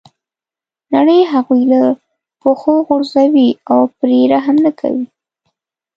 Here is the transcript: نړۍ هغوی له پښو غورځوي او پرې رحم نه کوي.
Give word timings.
نړۍ 0.93 1.21
هغوی 1.33 1.61
له 1.71 1.81
پښو 2.41 2.73
غورځوي 2.87 3.49
او 3.73 3.79
پرې 3.99 4.19
رحم 4.33 4.57
نه 4.65 4.71
کوي. 4.79 5.05